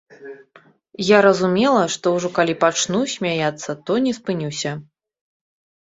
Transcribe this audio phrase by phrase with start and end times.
[1.15, 4.71] Я разумела, што ўжо калі пачну смяяцца, то не спынюся.